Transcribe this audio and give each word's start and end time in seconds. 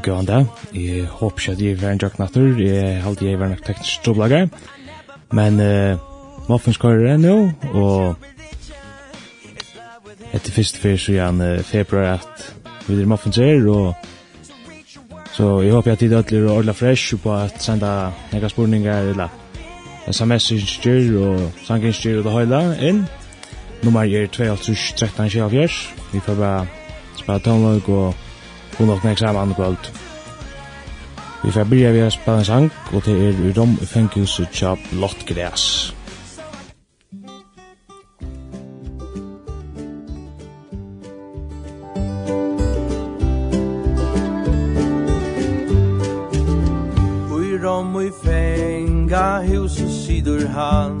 og 0.00 0.06
gøy 0.06 0.18
anda. 0.18 0.44
Jeg 0.74 1.06
håper 1.06 1.40
ikke 1.40 1.52
at 1.52 1.62
jeg 1.62 1.80
var 1.82 1.90
en 1.92 2.00
jakk 2.00 2.18
natter, 2.18 2.60
jeg 2.60 3.02
halte 3.04 3.26
jeg 3.26 3.40
var 3.40 3.48
nok 3.52 3.64
teknisk 3.64 4.04
troblager. 4.04 4.46
Men 5.32 5.60
uh, 5.60 5.98
Muffins 6.48 6.80
kører 6.80 7.14
enn 7.14 7.26
nå, 7.26 7.34
og 7.74 8.16
etter 10.32 10.54
første 10.54 10.80
fyr 10.80 10.96
så 10.96 11.12
gjerne 11.18 11.50
uh, 11.58 11.66
februar 11.66 12.16
at 12.16 12.46
vi 12.86 12.96
er 12.96 13.10
Muffins 13.10 13.36
her, 13.36 13.68
og 13.68 13.94
så 15.34 15.60
jeg 15.60 15.72
håper 15.76 15.92
at 15.92 16.02
jeg 16.02 16.10
dødler 16.10 16.48
og 16.48 16.56
ordla 16.56 16.72
fresh 16.72 17.14
på 17.22 17.34
at 17.36 17.60
senda 17.62 18.10
nega 18.32 18.48
spurningar, 18.48 19.12
eller 19.12 19.28
sms-instyr 20.10 21.12
og 21.20 21.52
sanginstyr 21.66 22.18
og 22.18 22.24
det 22.24 22.32
høyla 22.32 22.62
inn. 22.80 23.04
Nummer 23.84 24.02
er 24.04 24.26
2.13.24, 24.32 25.78
vi 26.12 26.20
får 26.20 26.34
bare 26.34 26.66
spara 27.20 27.38
tonlog 27.38 27.88
og 27.88 28.29
hun 28.80 28.88
nok 28.88 29.04
nek 29.04 29.18
saman 29.18 29.42
andre 29.42 29.54
kvöld. 29.54 29.92
Vi 31.44 31.50
får 31.50 31.64
byrja 31.64 31.92
vi 31.92 32.00
har 32.00 32.10
spela 32.10 32.38
en 32.38 32.44
sang, 32.44 32.70
og 32.92 33.04
det 33.04 33.28
er 33.28 33.28
i 33.48 33.52
rom 33.58 33.78
i 33.82 33.86
fenghuset 33.86 34.48
tja 34.52 34.74
blått 34.90 35.26
græs. 35.28 35.94
Ui 47.32 47.60
rom 47.64 48.00
i 48.00 48.10
fenga 48.24 49.42
huset 49.44 49.92
sidur 50.04 50.46
han, 50.48 51.00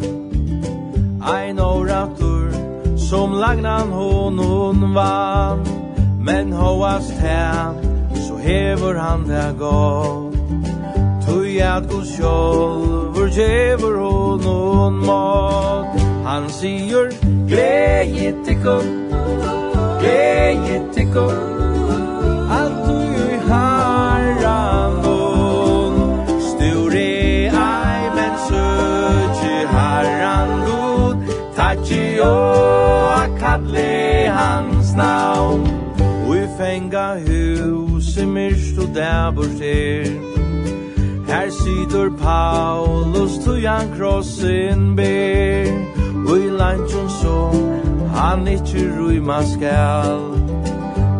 ein 1.24 1.60
oratur 1.60 2.52
som 2.96 3.32
lagnan 3.32 3.88
honon 3.92 4.94
vann. 4.94 5.79
Men 6.20 6.52
hoast 6.52 7.10
her 7.10 7.74
Så 8.14 8.36
hever 8.36 8.98
han 8.98 9.28
det 9.28 9.54
gott. 9.58 10.34
Tui 11.26 11.58
at 11.58 11.88
god 11.90 12.04
sjolver 12.04 13.28
Gjever 13.28 13.96
hon 13.98 14.42
hon 14.42 15.06
mat. 15.06 16.00
Han 16.24 16.48
sier 16.48 17.10
Gleie 17.48 18.34
tikkum 18.46 18.86
Gleie 20.00 20.78
tikkum 20.94 21.40
Alt 22.58 22.78
du 22.86 23.00
i 23.24 23.38
harran 23.48 25.00
hon 25.04 25.98
Sture 26.50 27.06
ei 27.64 28.10
men 28.16 28.34
søtje 28.46 29.56
harran 29.74 30.54
god 30.68 31.16
Tatsi 31.56 32.04
og 32.22 33.14
akalle 33.24 33.89
du 38.80 38.86
der 38.94 39.32
bort 39.32 39.60
Her 41.30 41.50
sitter 41.50 42.10
Paulus 42.18 43.38
til 43.38 43.68
han 43.68 43.88
krossen 43.98 44.96
ber. 44.96 45.66
Og 46.28 46.38
i 46.38 46.48
lantjon 46.48 47.08
så 47.08 47.52
han 48.14 48.48
ikkje 48.48 48.90
rujma 48.98 49.42
skal. 49.44 50.20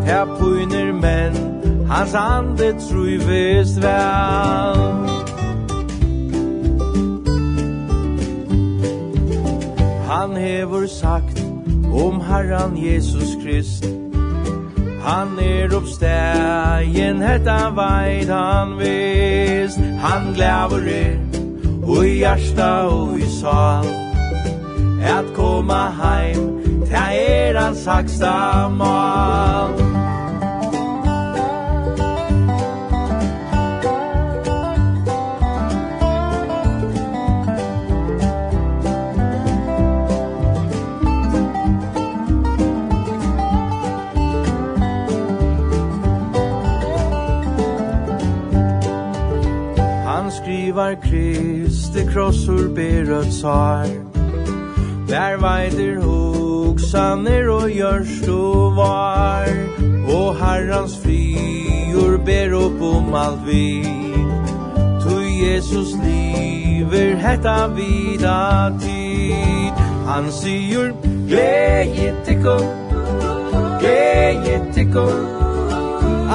Her 0.05 0.25
puiner 0.39 0.93
menn 0.93 1.37
hans 1.89 2.15
ande 2.15 2.75
truyves 2.89 3.77
vel 3.83 4.83
Han 10.11 10.37
hevur 10.37 10.87
sagt 10.87 11.45
om 11.93 12.21
Herran 12.21 12.77
Jesus 12.77 13.37
Krist. 13.45 14.00
Han 15.01 15.39
er 15.39 15.73
oppstegen, 15.77 17.23
hetta 17.25 17.71
veit 17.77 18.29
han 18.29 18.77
vist 18.79 19.81
Han 20.01 20.33
glæver 20.35 20.89
er, 20.93 21.19
og 21.83 22.07
i 22.07 22.19
hjärsta 22.21 22.71
og 22.93 23.19
i 23.19 23.29
sal. 23.41 23.89
At 25.01 25.33
koma 25.37 25.89
heim, 25.97 26.51
ta 26.91 27.09
er 27.17 27.61
hans 27.61 27.87
haksta 27.89 28.69
mal. 28.69 29.90
Tar 50.91 51.03
Kristi 51.03 52.03
krossur 52.13 52.75
berød 52.75 53.31
sar 53.31 53.87
Der 55.09 55.37
veider 55.37 56.01
hoksaner 56.03 57.49
og 57.49 57.71
gjørst 57.71 58.29
og 58.29 58.77
var. 58.77 59.47
Og 60.15 60.37
herrans 60.37 60.99
frior 60.99 62.17
ber 62.27 62.57
opp 62.59 62.83
om 62.83 63.15
alt 63.15 63.47
vi. 63.47 63.85
Tu 65.03 65.15
Jesus 65.45 65.95
liver 66.03 67.15
hetta 67.17 67.69
vida 67.77 68.75
tid. 68.81 69.73
Han 70.11 70.33
sier 70.33 70.91
Gleje 71.29 72.15
tikkum 72.25 72.67
Gleje 73.79 74.59
tikkum 74.75 75.23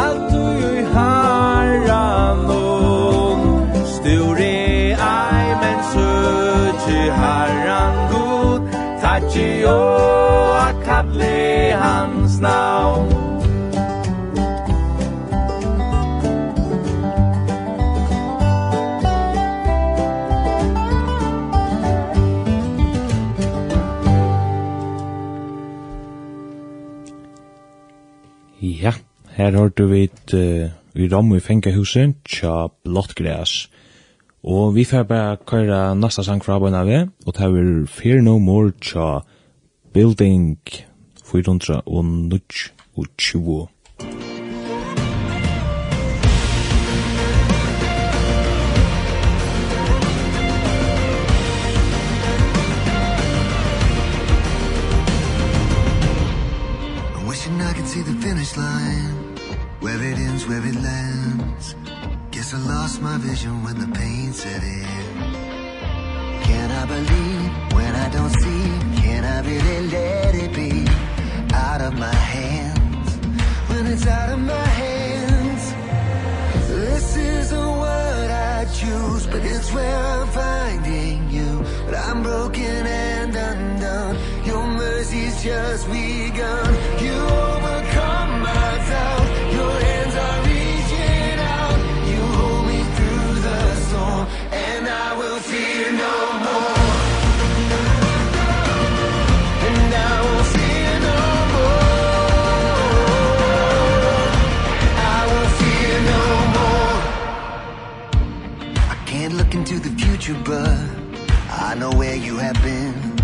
Alt 0.06 0.32
du 0.32 0.48
i 0.80 0.88
herran 0.96 2.46
og 2.46 2.75
Ti 9.36 9.66
å 9.68 9.80
a 10.56 10.68
kalle 10.86 11.76
hans 11.76 12.38
navn 12.40 13.10
Ja, 28.64 28.94
her 29.36 29.52
hørte 29.52 29.90
vi 29.92 30.06
et 30.08 30.32
uh, 30.32 30.72
i 30.96 31.10
ramme 31.12 31.42
i 31.42 31.44
Fengahuset, 31.44 32.16
tja 32.24 32.70
blått 32.88 33.18
græs. 33.20 33.66
Og 34.46 34.76
vi 34.76 34.84
får 34.86 35.04
bare 35.10 35.38
køyre 35.42 35.96
nasta 35.98 36.22
sang 36.24 36.44
fra 36.46 36.56
Abba 36.56 36.70
Nave, 36.70 37.08
og 37.26 37.34
det 37.34 37.46
er 37.46 37.86
Fear 37.90 38.22
No 38.22 38.38
More 38.38 38.72
Cha 38.82 39.20
Building 39.94 40.60
400 41.26 41.82
og 41.82 42.06
Nudge 42.06 42.70
og 42.98 43.06
20. 43.18 43.68
just 85.46 85.86
begun. 85.92 86.74
You 87.06 87.14
overcome 87.14 88.32
my 88.42 88.72
doubt. 88.90 89.26
Your 89.54 89.74
hands 89.88 90.16
are 90.26 90.40
reaching 90.50 91.38
out. 91.58 91.78
You 92.10 92.22
hold 92.38 92.64
me 92.66 92.80
through 92.96 93.34
the 93.48 93.60
storm 93.86 94.26
and 94.52 94.88
i 94.88 95.16
will 95.20 95.40
fear 95.52 95.92
no 96.06 96.16
more. 96.46 96.78
And 99.68 99.94
i 99.94 100.16
will 100.26 100.46
fear 100.56 100.92
no 101.10 101.22
more. 101.54 101.90
I 105.14 105.20
will 105.30 105.50
fear 105.60 105.96
no 106.14 106.24
more. 106.58 106.98
I 108.94 108.98
can't 109.06 109.34
look 109.36 109.54
into 109.54 109.78
the 109.78 109.92
future 110.02 110.38
but 110.44 110.80
i 111.68 111.76
know 111.76 111.92
where 111.92 112.16
you 112.16 112.38
have 112.40 112.60
been. 112.64 113.15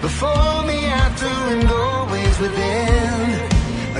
Before 0.00 0.62
me, 0.64 0.86
out 0.88 1.18
through 1.18 1.28
and 1.28 1.68
always 1.68 2.38
within 2.38 3.48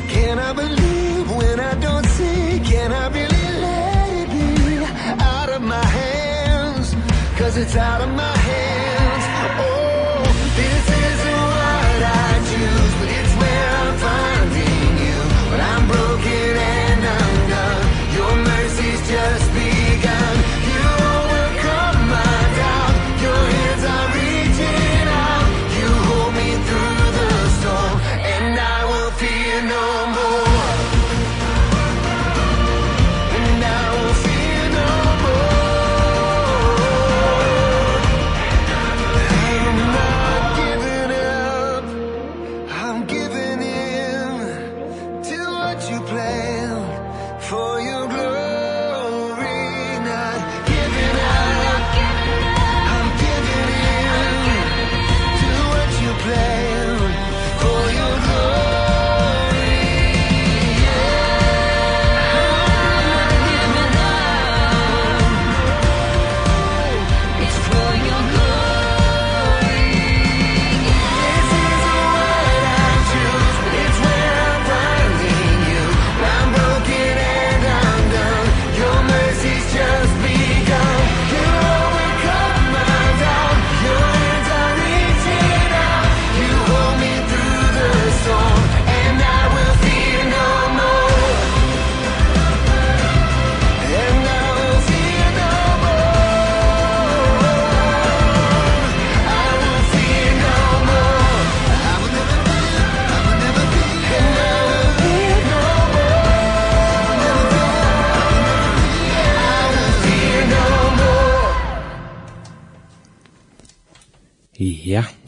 Can 0.09 0.39
I 0.39 0.53
believe 0.53 1.31
when 1.31 1.59
I 1.59 1.75
don't 1.75 2.07
see? 2.07 2.61
Can 2.61 2.93
I 2.93 3.09
really 3.09 3.61
let 3.61 4.09
it 4.21 4.29
be 4.31 5.25
out 5.25 5.49
of 5.49 5.63
my 5.63 5.85
hands? 5.85 6.95
Cause 7.39 7.57
it's 7.57 7.77
out 7.77 8.03
of 8.03 8.11
my 8.15 8.37
hands 8.37 8.96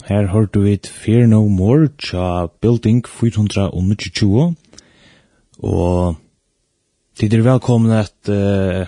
Her 0.09 0.27
hørte 0.27 0.59
vi 0.59 0.71
et 0.73 0.87
Fear 0.87 1.27
No 1.27 1.47
More 1.47 1.87
tja 2.01 2.47
Building 2.61 3.07
422. 3.07 4.55
Og 5.59 6.15
tid 7.19 7.33
er 7.33 7.43
velkomne 7.45 7.99
at 7.99 8.31
uh, 8.33 8.87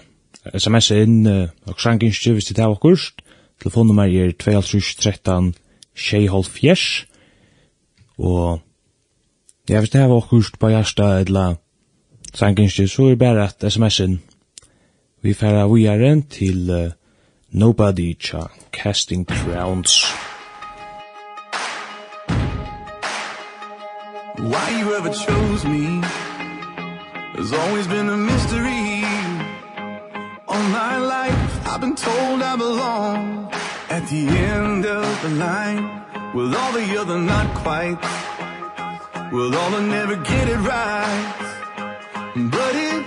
sms 0.57 0.88
inn 0.95 1.27
uh, 1.29 1.44
og 1.69 1.77
sjankinskje 1.77 2.33
hvis 2.33 2.50
det 2.50 2.57
er 2.57 2.73
akkurst. 2.73 3.21
Telefonnummer 3.62 4.09
er 4.09 4.33
213 4.33 5.53
Sheihol 5.94 6.44
Fjers. 6.44 7.06
Og 8.18 8.59
ja, 9.69 9.77
hvis 9.77 9.94
det 9.94 10.01
er 10.01 10.18
akkurst 10.18 10.57
på 10.57 10.73
hjärsta 10.73 11.19
eller 11.19 11.62
sjankinskje 12.33 12.88
så 12.88 13.12
er 13.12 13.13
det 13.13 13.21
bare 13.21 13.45
at 13.45 13.69
sms 13.69 14.00
inn. 14.00 14.19
Vi 15.21 15.38
færa 15.38 15.69
vi 15.69 15.85
til 16.29 16.69
uh, 16.71 16.91
Nobody 17.51 18.18
tja 18.18 18.47
Casting 18.73 19.27
Crowns. 19.29 20.01
Nobody 20.01 20.31
Why 24.38 24.69
you 24.80 24.94
ever 24.95 25.10
chose 25.10 25.66
me? 25.66 26.00
Has 27.36 27.51
always 27.51 27.86
been 27.86 28.07
a 28.07 28.16
mystery 28.16 29.04
All 30.48 30.63
my 30.69 30.98
life 30.98 31.68
I've 31.68 31.81
been 31.81 31.95
told 31.95 32.42
I 32.42 32.56
belong. 32.56 33.51
At 33.89 34.07
the 34.07 34.28
end 34.28 34.86
of 34.86 35.22
the 35.22 35.30
line 35.31 36.04
With 36.33 36.56
all 36.56 36.72
the 36.72 36.98
other 36.98 37.19
not 37.19 37.54
quite? 37.56 38.00
With 39.33 39.54
all 39.54 39.72
the 39.72 39.81
never 39.81 40.16
get 40.16 40.48
it 40.48 40.60
right? 40.60 41.36
But 42.36 42.75
it 42.75 43.06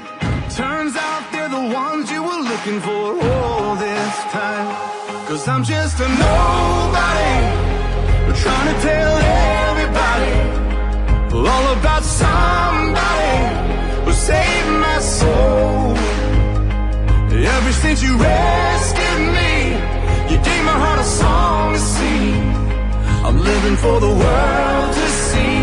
turns 0.50 0.94
out 0.94 1.32
they're 1.32 1.48
the 1.48 1.74
ones 1.74 2.10
you 2.10 2.22
were 2.22 2.42
looking 2.50 2.80
for 2.80 3.18
all 3.30 3.76
this 3.76 4.14
time. 4.30 5.26
Cause 5.26 5.48
I'm 5.48 5.64
just 5.64 5.98
a 6.00 6.08
nobody 6.08 7.64
Trying 8.42 8.74
to 8.74 8.82
tell 8.82 9.16
everybody 9.16 10.43
All 11.34 11.66
about 11.76 12.04
somebody 12.04 13.34
who 14.04 14.12
saved 14.12 14.70
my 14.86 15.00
soul. 15.00 15.96
Ever 17.56 17.72
since 17.72 18.02
you 18.02 18.16
rescued 18.16 19.20
me 19.38 19.74
You 20.30 20.36
gave 20.42 20.64
my 20.64 20.78
heart 20.84 21.00
a 21.00 21.04
song 21.04 21.72
to 21.74 21.78
sing. 21.78 22.40
I'm 23.26 23.38
living 23.42 23.76
for 23.76 23.98
the 23.98 24.14
world 24.22 24.94
to 24.94 25.06
see. 25.26 25.56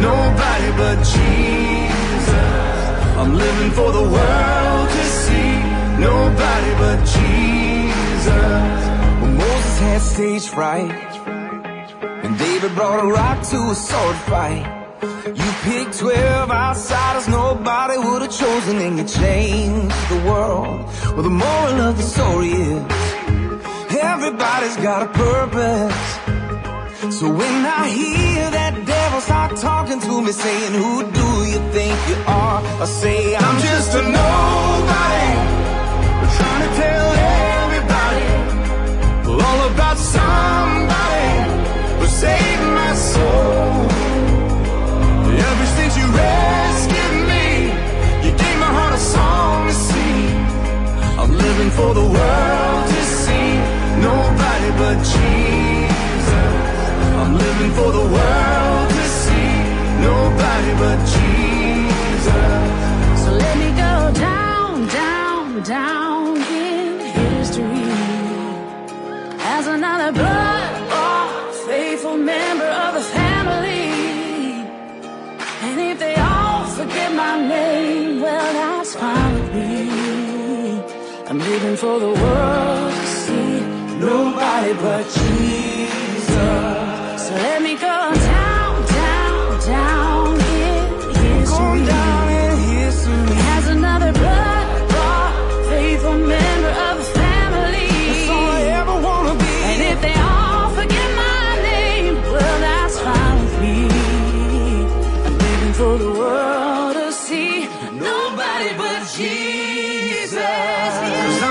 Nobody 0.00 0.70
but 0.80 0.96
Jesus. 1.14 2.38
I'm 3.20 3.34
living 3.34 3.70
for 3.72 3.92
the 3.92 4.06
world 4.16 4.88
to 4.96 5.04
see. 5.04 5.52
Nobody 6.08 6.72
but 6.82 6.98
Jesus. 7.16 8.80
When 9.20 9.36
Moses 9.36 9.78
had 9.78 10.00
stage 10.00 10.48
fright 10.48 10.90
And 12.24 12.38
David 12.38 12.74
brought 12.74 13.04
a 13.04 13.06
rock 13.06 13.42
to 13.50 13.58
a 13.70 13.74
sword 13.74 14.16
fight 14.16 14.77
You 15.36 15.52
picked 15.62 15.98
12 15.98 16.50
outsiders 16.50 17.28
nobody 17.28 17.98
would 17.98 18.22
have 18.22 18.30
chosen 18.30 18.78
And 18.78 18.96
you 18.98 19.04
changed 19.04 20.08
the 20.08 20.22
world. 20.26 20.86
Well, 21.12 21.22
the 21.22 21.36
moral 21.44 21.80
of 21.88 21.98
the 21.98 22.02
story 22.02 22.48
is 22.48 22.82
Everybody's 24.00 24.76
got 24.78 25.02
a 25.02 25.10
purpose. 25.12 26.18
So 27.18 27.28
when 27.28 27.66
I 27.66 27.88
hear 27.90 28.50
that 28.50 28.86
devil 28.86 29.20
start 29.20 29.56
talking 29.56 30.00
to 30.00 30.22
me 30.22 30.32
Saying, 30.32 30.72
who 30.72 31.10
do 31.10 31.28
you 31.52 31.60
think 31.72 31.96
you 32.08 32.16
are? 32.26 32.62
I 32.80 32.86
say, 32.86 33.36
I'm, 33.36 33.44
I'm 33.44 33.60
just 33.60 33.94
a 33.94 34.02
nobody 34.02 35.28
Trying 36.38 36.62
to 36.66 36.72
tell 36.82 37.08
everybody 37.64 38.26
All 39.44 39.60
about 39.72 39.98
somebody 39.98 41.28
Who 42.00 42.06
saved 42.06 42.62
my 42.80 42.94
soul 42.94 43.87
rescued 46.18 47.16
me. 47.30 47.46
You 48.24 48.30
gave 48.42 48.58
my 48.64 48.72
heart 48.78 48.94
a 49.00 49.02
song 49.14 49.66
to 49.68 49.74
sing. 49.88 50.36
I'm 51.20 51.32
living 51.46 51.70
for 51.78 51.90
the 52.00 52.06
world 52.16 52.84
to 52.94 53.02
see. 53.22 53.48
Nobody 54.10 54.70
but 54.82 54.96
Jesus. 55.14 56.30
I'm 57.20 57.32
living 57.46 57.72
for 57.78 57.90
the 57.98 58.06
world 58.16 58.88
to 58.98 59.04
see. 59.22 59.52
Nobody 60.10 60.72
but 60.82 60.98
Jesus. 61.14 62.66
So 63.22 63.28
let 63.44 63.54
me 63.62 63.70
go 63.86 63.94
down, 64.28 64.72
down, 65.02 65.44
down 65.62 66.36
in 66.66 67.00
history. 67.20 67.86
As 69.56 69.64
another 69.66 70.10
blood, 70.12 70.68
faithful 71.68 72.16
member 72.16 72.64
of 72.64 72.94
the 72.94 73.00
family 73.00 73.17
say 77.08 77.16
my 77.16 77.40
name 77.48 78.20
well 78.20 78.52
that's 78.52 78.94
fine 78.94 79.34
with 79.34 79.54
me. 79.54 80.82
I'm 81.28 81.38
living 81.38 81.76
for 81.76 81.98
the 82.00 82.08
world 82.08 82.92
to 82.92 83.06
see. 83.06 83.60
Nobody 83.98 84.72
but 84.74 85.04
Jesus. 85.04 86.28
So 87.28 87.34
let 87.34 87.62
me 87.62 87.74
go 87.74 88.14
down 88.14 88.37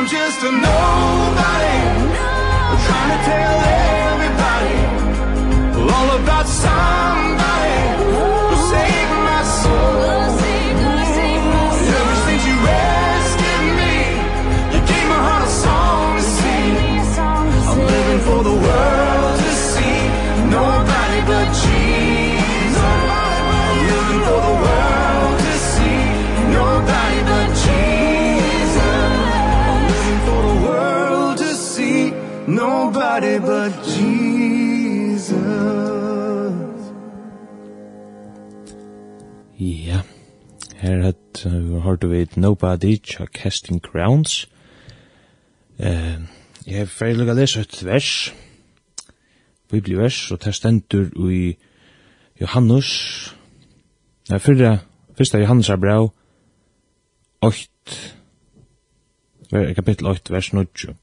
just 0.08 0.42
a 0.42 0.52
nobody, 0.52 1.78
nobody. 2.00 2.78
Trying 2.86 3.12
to 3.12 3.26
tell 3.26 3.77
hørt 42.04 42.12
vi 42.12 42.28
Nobody 42.36 42.98
tja 42.98 43.26
Casting 43.26 43.82
Grounds. 43.82 44.48
Uh, 45.80 46.22
jeg 46.66 46.78
har 46.78 46.86
ferdig 46.86 47.26
å 47.30 47.34
lese 47.34 47.62
et 47.64 47.78
vers, 47.86 48.34
bibelvers, 49.72 50.32
og 50.32 50.42
det 50.44 50.54
stender 50.54 51.08
i 51.32 51.56
Johannes, 52.42 52.90
nei, 54.30 54.40
fyrre, 54.40 54.76
fyrsta 55.18 55.42
Johannes 55.42 55.70
er 55.74 55.80
bra, 55.82 55.96
8, 57.42 57.98
kapittel 59.80 60.12
8, 60.12 60.34
vers 60.34 60.52
9. 60.54 60.94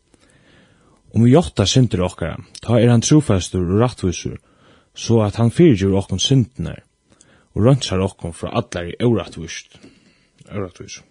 Om 1.15 1.27
vi 1.27 1.33
jotta 1.33 1.67
synder 1.67 2.05
okkara, 2.07 2.39
ta 2.63 2.79
er 2.79 2.93
han 2.93 3.03
trofastur 3.03 3.65
og 3.65 3.83
rattvisur, 3.83 4.39
så 4.95 5.25
at 5.27 5.43
han 5.43 5.51
fyrirgjur 5.55 5.99
okkon 5.99 6.23
syndene, 6.23 6.77
og 7.55 7.67
rønsar 7.67 8.03
okkon 8.05 8.35
fra 8.37 8.55
allar 8.55 8.91
i 8.91 8.99
eurattvist 9.01 9.79
øretvis. 10.55 11.03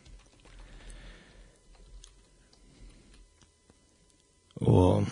Og 4.55 5.05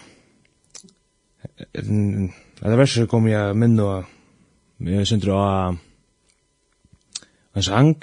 det 1.73 2.77
verset 2.77 3.09
kom 3.09 3.27
jeg 3.27 3.55
minn 3.57 3.79
og 3.79 4.05
jeg 4.79 5.07
synes 5.07 5.23
det 5.23 5.33
var 5.33 5.75
en 7.55 7.63
sang 7.63 7.95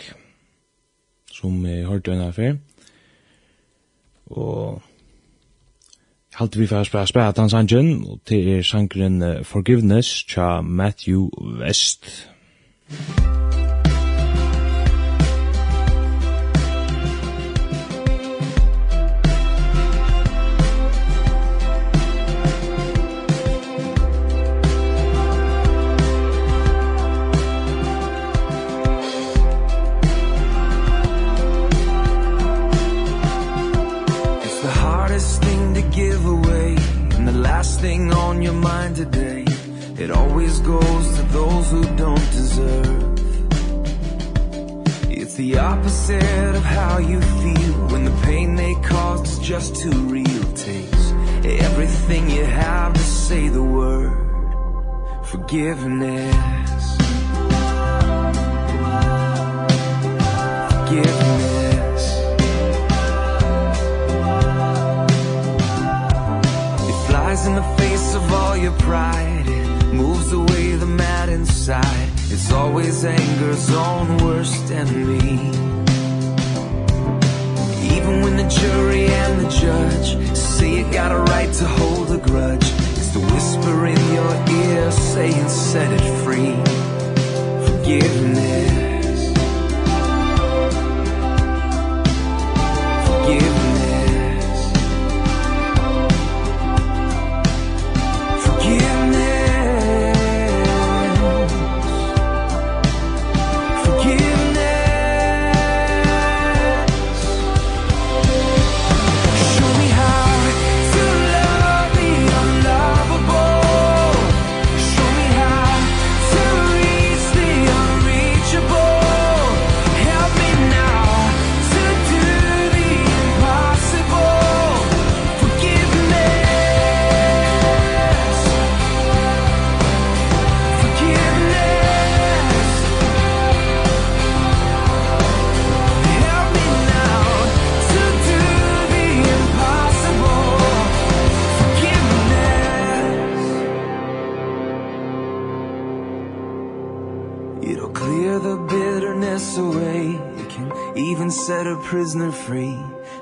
som 1.33 1.67
jeg 1.67 1.87
hørte 1.87 2.13
enn 2.13 2.23
her 2.27 2.59
og 4.29 4.83
jeg 6.29 6.39
halte 6.43 6.61
vi 6.61 6.69
for 6.71 6.83
å 6.83 6.85
spille 6.85 7.09
spille 7.09 7.33
den 7.41 7.51
sangen 7.51 7.93
og 8.05 8.21
til 8.29 8.53
er 8.59 8.63
sangren 8.63 9.45
Forgiveness 9.45 10.25
tja 10.29 10.61
Matthew 10.61 11.31
West 11.63 12.11
Musik 12.91 13.48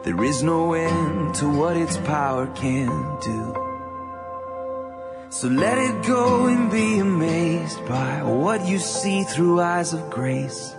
There 0.07 0.23
is 0.23 0.41
no 0.41 0.73
end 0.75 1.35
to 1.35 1.49
what 1.49 1.77
its 1.77 1.97
power 1.97 2.47
can 2.55 2.87
do. 3.21 3.41
So 5.31 5.49
let 5.49 5.79
it 5.79 6.07
go 6.07 6.47
and 6.47 6.71
be 6.71 7.01
amazed 7.01 7.85
by 7.89 8.23
what 8.23 8.65
you 8.69 8.79
see 8.79 9.25
through 9.25 9.61
eyes 9.61 9.93
of 9.93 10.09
grace. 10.09 10.77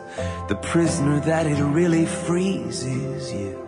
The 0.47 0.55
prisoner 0.55 1.19
that 1.19 1.45
it 1.45 1.61
really 1.61 2.05
frees 2.05 2.85
is 2.85 3.33
you. 3.33 3.67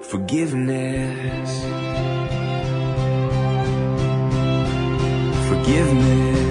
Forgiveness. 0.00 1.50
Forgiveness. 5.46 6.43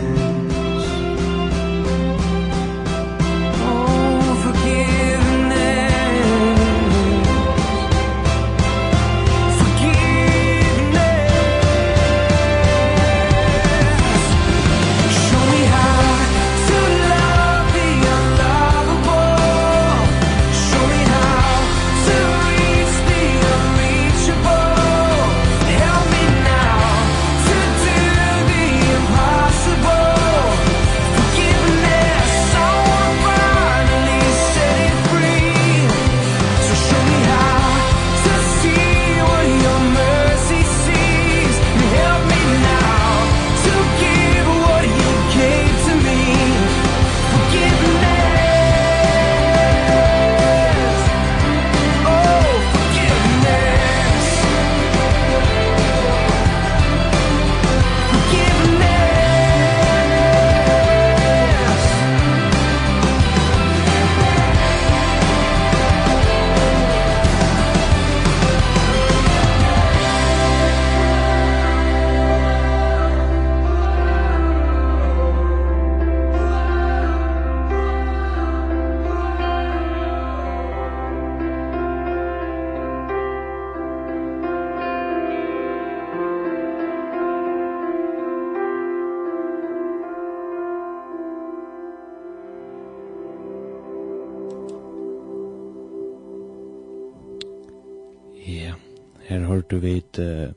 vid 100.18 100.26
uh, 100.26 100.54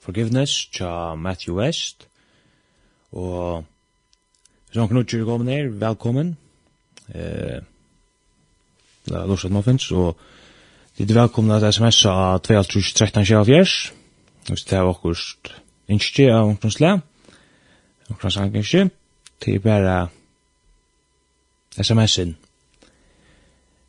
Forgiveness 0.00 0.68
tja 0.72 1.14
Matthew 1.14 1.54
West. 1.54 2.08
Og 3.12 3.64
hvis 4.68 4.76
noen 4.76 4.88
knutjer 4.88 5.24
kommer 5.24 5.44
ned, 5.44 5.74
velkommen. 5.80 6.36
Eh, 7.08 7.60
det 9.08 9.16
er 9.16 9.48
Muffins, 9.48 9.90
og 9.92 10.16
det 10.98 11.10
er 11.10 11.20
velkommen 11.20 11.52
at 11.56 11.74
sms 11.74 12.04
av 12.06 12.40
2.13.24. 12.44 13.92
Hvis 14.48 14.64
det 14.64 14.78
er 14.78 14.88
akkurat 14.88 15.52
innskje 15.88 16.28
av 16.32 16.48
ungdomsle, 16.48 17.00
akkurat 18.10 18.32
sanginnskje, 18.32 18.90
til 19.40 19.60
bare 19.60 20.08
SMS 21.80 22.18
in. 22.18 22.36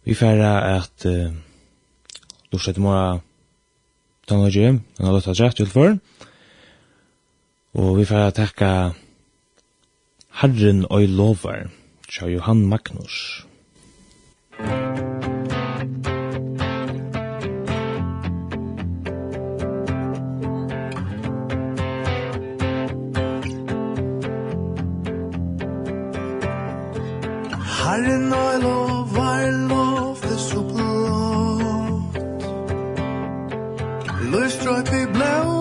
Vi 0.03 0.15
færre 0.15 0.75
at 0.75 1.05
uh, 1.05 1.33
Lorsat 2.51 2.77
Muffins 2.77 3.28
teknologi, 4.29 4.79
han 4.97 5.05
har 5.05 5.13
låta 5.13 5.33
rett 5.33 5.59
utfor. 5.59 5.97
Og 7.73 7.97
vi 7.97 8.05
får 8.05 8.31
takka 8.37 8.93
Herren 10.41 10.85
og 10.89 11.09
lovar, 11.09 11.69
tja 12.09 12.29
Johan 12.29 12.67
Magnus. 12.69 13.45
Herren 27.79 28.33
og 28.33 28.61
lovar, 28.61 29.08
at 34.69 34.85
det 34.91 35.07
blev 35.13 35.58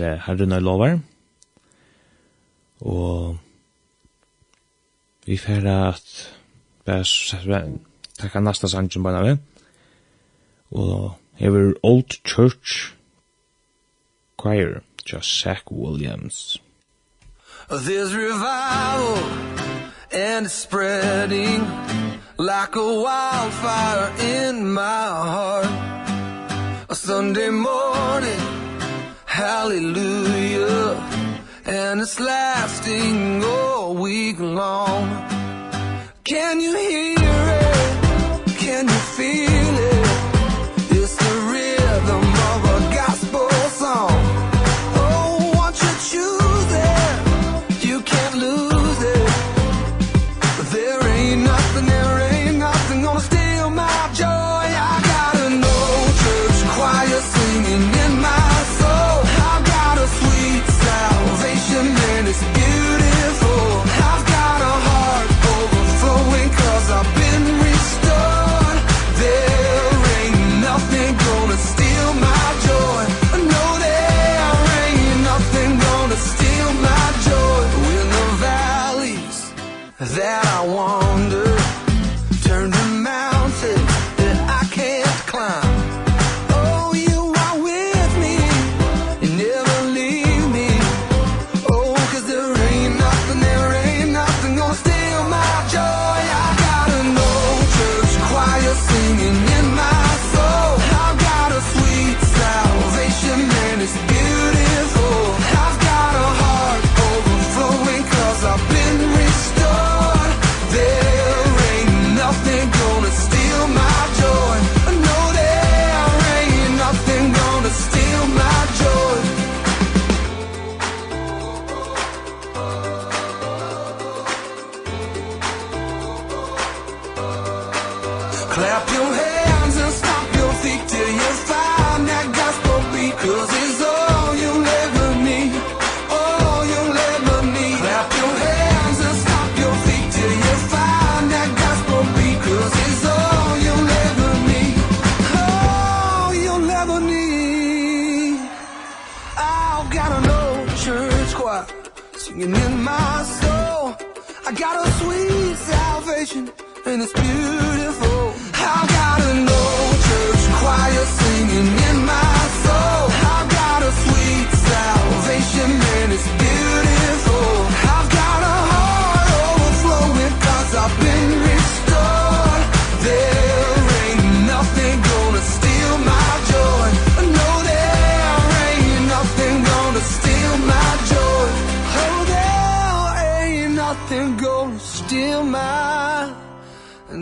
er 0.00 0.22
herren 0.26 0.52
er 0.52 0.60
lover. 0.60 0.98
Og 2.80 3.38
vi 5.26 5.36
fer 5.36 5.64
at 5.70 6.32
takka 8.18 8.40
nasta 8.40 8.68
sangen 8.68 9.02
bara 9.02 9.22
vi. 9.24 9.36
Og 10.70 11.16
hever 11.34 11.72
Old 11.82 12.20
Church 12.24 12.94
Choir, 14.38 14.82
just 15.06 15.40
Zach 15.40 15.70
Williams. 15.70 16.60
There's 17.68 18.14
revival 18.14 19.16
and 20.12 20.46
it's 20.46 20.54
spreading 20.54 21.66
like 22.38 22.76
a 22.76 23.02
wildfire 23.02 24.12
in 24.20 24.72
my 24.72 24.80
heart. 24.82 25.66
A 26.88 26.94
Sunday 26.94 27.50
morning 27.50 28.55
hallelujah. 29.36 30.96
And 31.66 32.00
it's 32.00 32.18
lasting 32.18 33.44
all 33.44 33.94
week 33.94 34.38
long. 34.40 35.04
Can 36.24 36.58
you 36.60 36.74
hear 36.74 37.15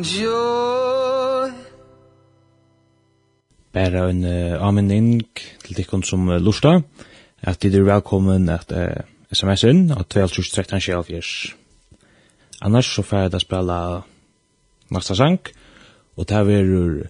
joy 0.03 1.53
Bara 3.75 4.09
en 4.11 4.25
uh, 4.25 4.67
aminning 4.67 5.23
til 5.65 5.77
dikkon 5.77 6.03
som 6.03 6.29
uh, 6.29 6.41
lusta 6.41 6.81
at 7.43 7.63
dit 7.63 7.75
er 7.75 7.87
velkommen 7.87 8.49
at 8.49 8.73
uh, 8.73 9.05
sms 9.31 9.65
inn 9.71 9.91
at 9.93 10.17
12.13.24 10.17 11.55
Annars 12.65 12.95
så 12.95 13.03
færre 13.03 13.29
det 13.29 13.43
spela 13.45 14.03
nasta 14.91 15.15
sang 15.15 15.39
og 16.17 16.29
det 16.29 16.47
verur 16.47 17.05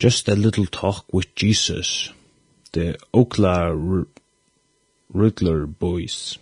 Just 0.00 0.28
a 0.28 0.34
Little 0.34 0.66
Talk 0.66 1.12
with 1.12 1.28
Jesus. 1.34 2.12
The 2.72 2.94
Okla 3.12 4.06
Riddler 5.12 5.66
Boys. 5.66 6.38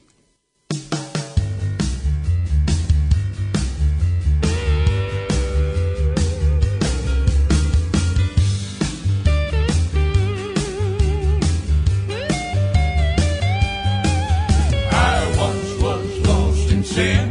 sin 16.96 17.28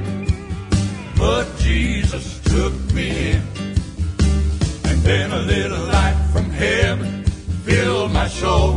But 1.17 1.45
Jesus 1.57 2.25
took 2.51 2.73
me 2.93 3.07
in. 3.31 3.41
And 4.89 4.97
then 5.09 5.31
a 5.31 5.41
little 5.53 5.83
light 5.97 6.19
from 6.31 6.47
heaven 6.51 7.23
Filled 7.65 8.11
my 8.11 8.27
soul. 8.27 8.73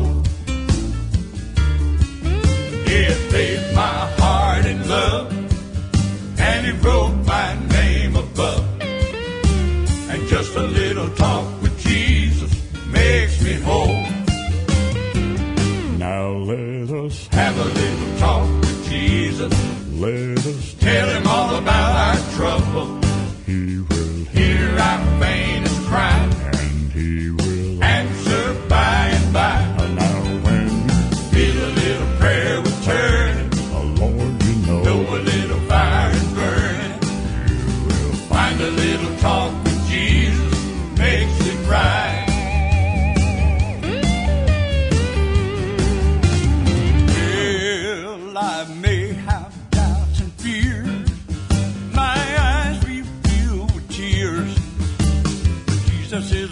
He 2.89 2.99
had 3.09 3.65
my 3.85 3.99
heart 4.21 4.65
in 4.73 4.79
love 4.89 5.27
And 6.49 6.61
he 6.67 6.73
wrote 6.85 7.17
my 7.37 7.49
name 7.77 8.17
above. 8.17 8.65
And 10.11 10.21
just 10.35 10.57
a 10.57 10.67
little 10.81 11.11
talk 11.25 11.47
with 11.63 11.79
Jesus 11.79 12.53
Makes 12.91 13.43
me 13.45 13.55
whole. 13.69 13.98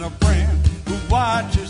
a 0.07 0.11
friend 0.25 0.67
who 0.87 1.13
watches 1.13 1.66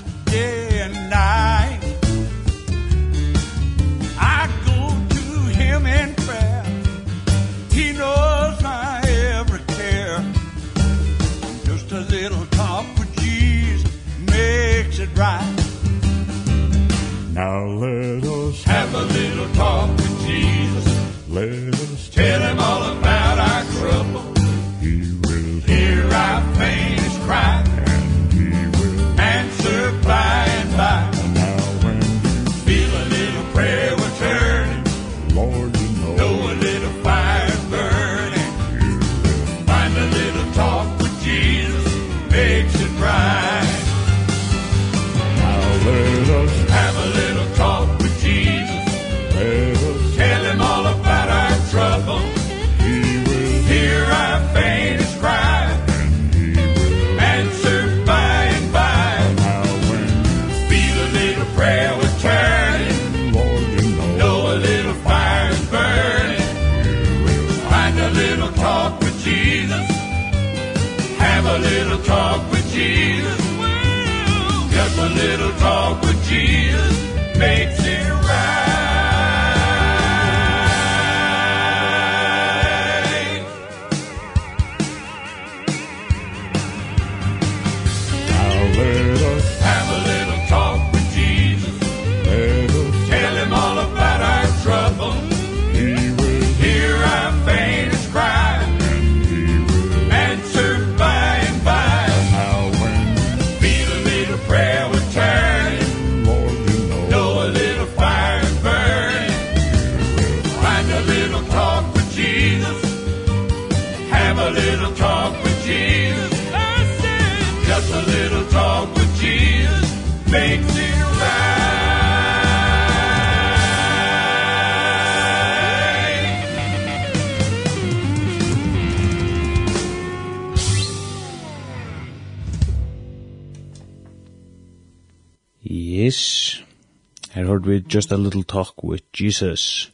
just 137.96 138.12
a 138.12 138.16
little 138.16 138.42
talk 138.42 138.84
with 138.84 139.02
Jesus. 139.12 139.92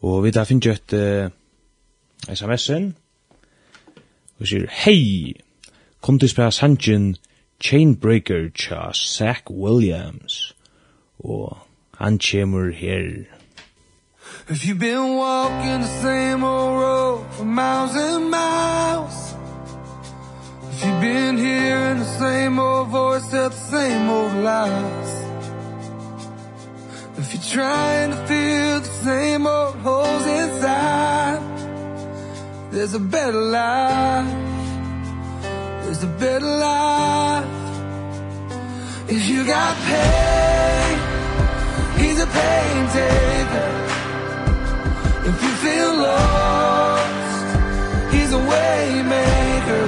Og 0.00 0.24
vi 0.24 0.30
da 0.30 0.44
finner 0.44 0.66
jo 0.66 0.72
et 0.72 0.92
uh, 0.96 1.30
sms-en, 2.34 2.94
og 4.40 4.46
sier, 4.48 4.64
Hei, 4.70 5.34
kom 6.00 6.18
til 6.18 6.32
spra 6.32 6.48
sanjen 6.50 7.16
Chainbreaker 7.60 8.48
tja 8.56 8.90
Zach 8.96 9.50
Williams, 9.50 10.56
og 11.18 11.58
han 12.00 12.18
kommer 12.18 12.72
her. 12.72 13.28
If 14.48 14.64
you've 14.64 14.78
been 14.78 15.16
walking 15.20 15.80
the 15.82 15.94
same 16.00 16.42
old 16.42 16.80
road 16.80 17.26
for 17.32 17.44
miles 17.44 17.94
and 17.94 18.30
miles 18.30 19.36
If 20.72 20.84
you've 20.84 21.00
been 21.00 21.36
hearing 21.36 21.98
the 21.98 22.18
same 22.18 22.58
old 22.58 22.88
voice 22.88 23.34
at 23.34 23.52
the 23.52 23.64
same 23.70 24.08
old 24.08 24.34
lies 24.42 25.21
If 27.22 27.34
you're 27.34 27.62
trying 27.62 28.10
to 28.10 28.16
fill 28.26 28.80
the 28.80 28.94
same 29.06 29.46
old 29.46 29.76
holes 29.76 30.26
inside 30.26 31.40
There's 32.72 32.94
a 32.94 32.98
better 32.98 33.40
life. 33.58 34.26
There's 35.82 36.02
a 36.02 36.08
better 36.08 36.52
life. 36.68 37.46
If 39.08 39.28
you 39.30 39.46
got 39.46 39.76
pain 39.90 40.98
He's 42.00 42.18
a 42.18 42.26
pain 42.26 42.78
taker. 42.98 43.72
If 45.30 45.36
you 45.44 45.52
feel 45.64 45.92
lost 46.08 47.14
He's 48.14 48.32
a 48.32 48.42
way 48.52 49.02
maker 49.16 49.86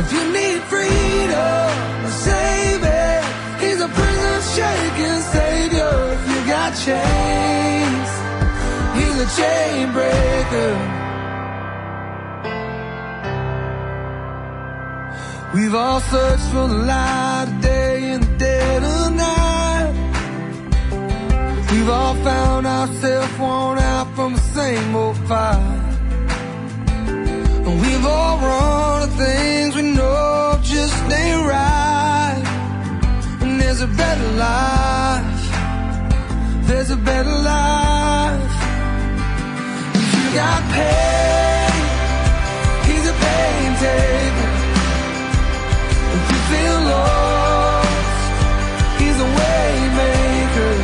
If 0.00 0.12
you 0.12 0.22
need 0.38 0.60
freedom 0.72 1.70
a 2.04 2.12
savior, 2.26 3.22
He's 3.60 3.80
a 3.80 3.88
prison 3.88 4.40
shaking 4.56 5.20
savior 5.30 5.47
my 6.68 6.74
chains. 6.74 8.10
He's 8.96 9.16
a 9.26 9.28
chain 9.40 9.92
breaker. 9.92 10.74
We've 15.54 15.74
all 15.74 16.00
searched 16.00 16.48
for 16.52 16.68
the 16.68 16.80
light 16.92 17.46
of 17.48 17.60
day 17.62 18.10
and 18.12 18.22
the 18.22 18.36
dead 18.36 18.82
of 18.82 19.12
night. 19.14 19.94
We've 21.72 21.88
all 21.88 22.14
found 22.16 22.66
ourselves 22.66 23.38
worn 23.38 23.78
out 23.78 24.14
from 24.14 24.34
the 24.34 24.40
same 24.40 24.94
old 24.94 25.16
fire 25.28 25.84
And 27.66 27.80
we've 27.80 28.06
all 28.06 28.38
run 28.38 29.08
to 29.08 29.14
things 29.14 29.74
we 29.74 29.82
know 29.82 30.58
just 30.62 30.96
ain't 31.20 31.46
right. 31.46 32.42
And 33.40 33.60
there's 33.60 33.80
a 33.80 33.86
better 33.86 34.30
life 34.32 35.27
there's 36.68 36.90
a 36.90 36.96
better 36.96 37.36
life. 37.52 38.56
If 40.00 40.08
you 40.16 40.26
got 40.36 40.60
pain. 40.76 41.82
He's 42.88 43.04
a 43.08 43.16
pain 43.24 43.68
taker. 43.84 44.50
If 46.16 46.24
you 46.30 46.40
feel 46.52 46.78
lost. 46.92 47.88
He's 49.00 49.18
a 49.26 49.28
way 49.38 49.68
maker 50.00 50.74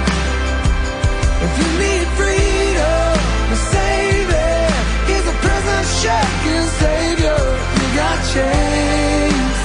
If 1.46 1.52
you 1.60 1.68
need 1.82 2.06
freedom 2.18 3.16
a 3.50 3.58
savior 3.74 4.70
He's 5.08 5.26
a 5.32 5.36
prison 5.44 5.82
shaking 6.00 6.66
savior. 6.82 7.42
You 7.80 7.88
got 8.00 8.18
chains. 8.32 9.56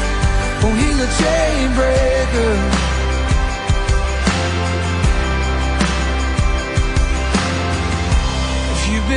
Oh, 0.66 0.74
he's 0.82 1.00
a 1.00 1.10
chain 1.22 1.66
breaker. 1.76 2.69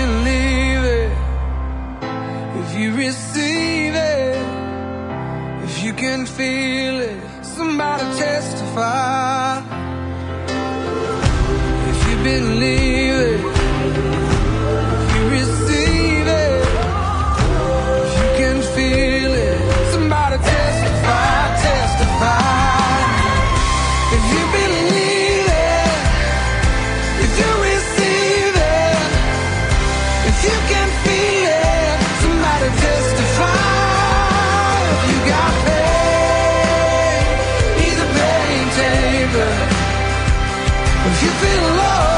believe 0.01 0.85
it. 1.01 1.13
If 2.61 2.69
you 2.79 2.95
receive 2.97 3.95
it 3.95 4.37
If 5.65 5.85
you 5.85 5.93
can 5.93 6.27
feel 6.27 7.01
it 7.01 7.23
Somebody 7.45 8.05
testify. 8.19 9.61
If 11.91 11.99
you 12.09 12.17
believe 12.25 12.82
feel 41.41 41.77
love. 41.77 42.12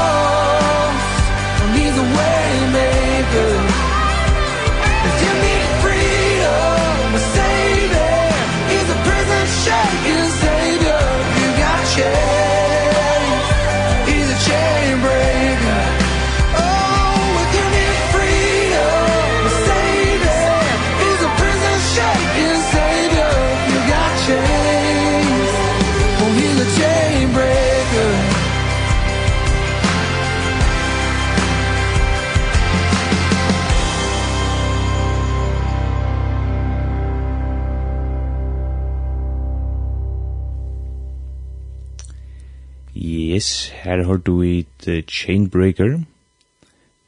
Eyes, 43.45 43.67
her 43.83 44.03
har 44.03 44.17
du 44.17 44.41
i 44.41 44.65
The 44.81 45.01
Chainbreaker, 45.01 45.99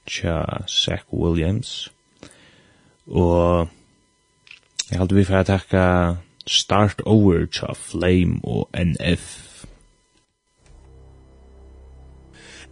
tja 0.06 0.67
Zach 0.67 1.06
Williams, 1.13 1.91
og 3.08 3.67
jeg 4.91 5.00
halte 5.00 5.15
vi 5.17 5.23
for 5.26 5.39
å 5.39 5.47
takka 5.47 5.86
Start 6.45 7.02
Over 7.06 7.47
tja 7.50 7.73
Flame 7.73 8.38
og 8.43 8.69
NF, 8.78 9.26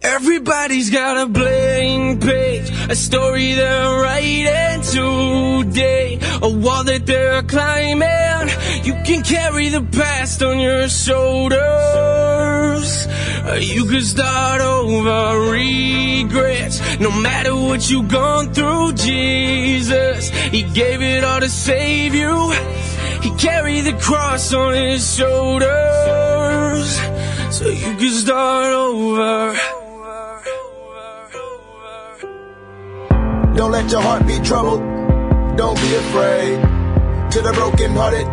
Everybody's 0.06 0.90
got 0.90 1.16
a 1.16 1.26
blank 1.26 2.22
page 2.22 2.70
A 2.88 2.94
story 2.94 3.54
they're 3.54 4.02
writing 4.02 4.80
today 4.82 6.20
A 6.42 6.48
wall 6.48 6.84
that 6.84 7.04
they're 7.04 7.42
climbing 7.42 8.48
You 8.84 8.94
can 9.04 9.24
carry 9.24 9.68
the 9.68 9.82
past 9.82 10.44
on 10.44 10.60
your 10.60 10.88
shoulders. 10.88 11.58
You 13.58 13.86
can 13.86 14.02
start 14.02 14.60
over 14.60 15.50
regrets 15.50 16.80
No 17.00 17.10
matter 17.10 17.56
what 17.56 17.90
you've 17.90 18.08
gone 18.08 18.54
through, 18.54 18.92
Jesus 18.92 20.28
He 20.28 20.62
gave 20.62 21.02
it 21.02 21.24
all 21.24 21.40
to 21.40 21.48
save 21.48 22.14
you. 22.14 22.52
He 23.22 23.30
carried 23.36 23.80
the 23.80 23.94
cross 23.94 24.54
on 24.54 24.72
his 24.74 25.16
shoulders. 25.16 25.66
So 27.50 27.66
you 27.66 27.96
can 27.96 28.12
start 28.12 28.72
over 28.72 29.85
Don't 33.56 33.72
let 33.72 33.90
your 33.90 34.02
heart 34.02 34.26
be 34.26 34.38
troubled. 34.40 34.80
Don't 35.56 35.80
be 35.80 35.94
afraid. 35.94 36.60
To 37.32 37.40
the 37.42 37.52
broken 37.54 37.92
hearted 37.92 38.26